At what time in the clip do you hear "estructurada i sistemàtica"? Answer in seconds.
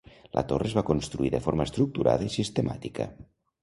1.71-3.13